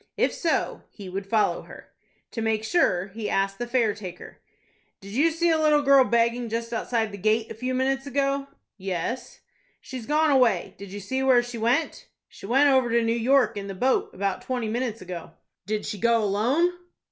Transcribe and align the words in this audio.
If 0.17 0.33
so, 0.33 0.81
he 0.89 1.09
would 1.09 1.27
follow 1.27 1.61
her. 1.61 1.91
To 2.31 2.41
make 2.41 2.63
sure, 2.63 3.09
he 3.09 3.29
asked 3.29 3.59
the 3.59 3.67
fare 3.67 3.93
taker. 3.93 4.39
"Did 4.99 5.11
you 5.11 5.29
see 5.29 5.51
a 5.51 5.59
little 5.59 5.83
girl 5.83 6.03
begging 6.05 6.49
just 6.49 6.73
outside 6.73 7.11
the 7.11 7.19
gate 7.19 7.51
a 7.51 7.53
few 7.53 7.75
minutes 7.75 8.07
ago?" 8.07 8.47
"Yes." 8.79 9.41
"She's 9.79 10.07
gone 10.07 10.31
away. 10.31 10.73
Did 10.79 10.91
you 10.91 10.99
see 10.99 11.21
where 11.21 11.43
she 11.43 11.59
went?" 11.59 12.07
"She 12.27 12.47
went 12.47 12.67
over 12.71 12.89
to 12.89 13.03
New 13.03 13.13
York 13.13 13.55
in 13.57 13.67
the 13.67 13.75
boat, 13.75 14.09
about 14.11 14.41
twenty 14.41 14.67
minutes 14.69 15.03
ago." 15.03 15.33
"Did 15.67 15.85
she 15.85 15.99
go 15.99 16.23
alone?" 16.23 16.71